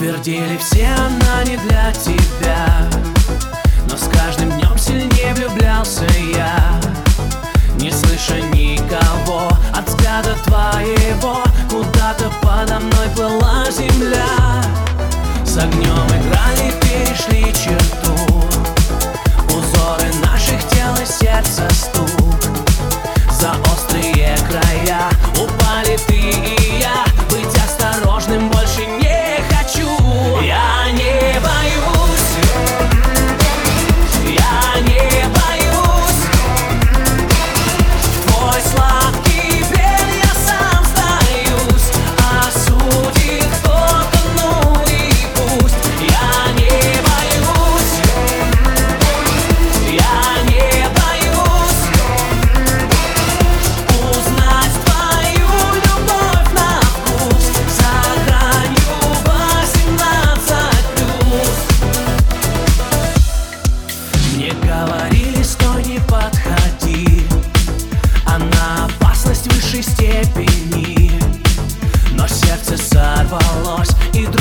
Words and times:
Твердили 0.00 0.56
все, 0.56 0.86
она 0.86 1.44
не 1.44 1.58
для 1.58 1.92
тебя. 1.92 2.88
Но 3.86 3.98
с 3.98 4.08
каждым 4.08 4.50
днем 4.52 4.78
сильнее 4.78 5.34
влюблялся 5.34 6.06
я. 6.34 6.80
Не 7.74 7.90
слыша 7.90 8.40
никого 8.40 9.50
от 9.74 9.86
взгляда 9.86 10.34
твоего 10.46 11.42
Куда-то 11.68 12.32
подо 12.40 12.80
мной 12.80 13.08
была 13.14 13.70
земля. 13.70 14.64
С 15.44 15.58
огнем 15.58 16.06
играли, 16.06 16.72
перешли 16.80 17.52
черту 17.52 17.99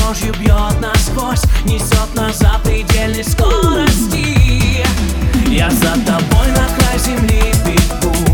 дрожью 0.09 0.33
бьет 0.39 0.81
насквозь 0.81 1.43
Несет 1.65 2.15
нас 2.15 2.39
за 2.39 2.59
предельной 2.63 3.23
скорости 3.23 4.83
Я 5.47 5.69
за 5.69 5.93
тобой 6.03 6.47
на 6.47 6.67
край 6.77 6.97
земли 6.97 7.53
бегу 7.63 8.28